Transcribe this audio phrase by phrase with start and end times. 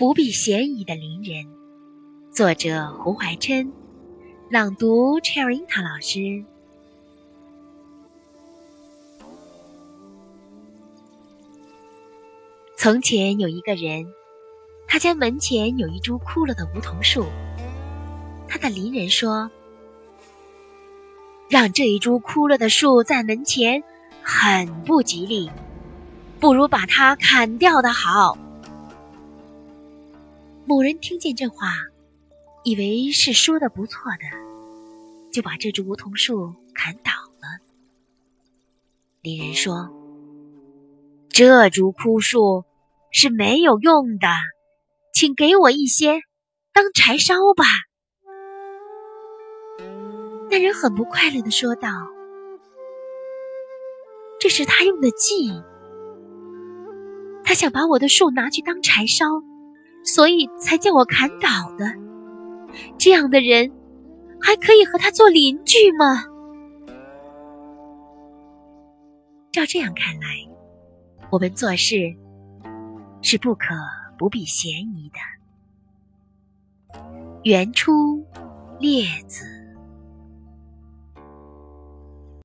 [0.00, 1.44] 不避嫌疑的邻人，
[2.32, 3.70] 作者胡怀琛，
[4.48, 6.42] 朗读 Cherry 塔老师。
[12.78, 14.10] 从前有一个人，
[14.88, 17.26] 他家门前有一株枯了的梧桐树。
[18.48, 19.50] 他的邻人说
[21.50, 23.84] ：“让这一株枯了的树在门前，
[24.22, 25.50] 很不吉利，
[26.40, 28.38] 不如把它砍掉的好。”
[30.70, 31.66] 某人听见这话，
[32.62, 37.58] 以为是说的不错的，就把这株梧桐树砍倒了。
[39.20, 39.90] 邻人说
[41.28, 42.64] ：“这株枯树
[43.10, 44.28] 是没有用的，
[45.12, 46.20] 请给我一些
[46.72, 47.64] 当柴烧吧。”
[50.52, 51.88] 那人很不快乐的说道
[54.38, 55.50] ：“这是他用的计，
[57.42, 59.26] 他想把我的树拿去当柴烧。”
[60.04, 61.84] 所以才叫我砍倒的，
[62.98, 63.70] 这样的人
[64.40, 66.24] 还可以和他做邻居吗？
[69.52, 70.48] 照这样看来，
[71.30, 72.14] 我们做事
[73.22, 73.66] 是不可
[74.16, 77.00] 不避嫌疑的。
[77.42, 78.18] 原出
[78.78, 79.44] 《列子》。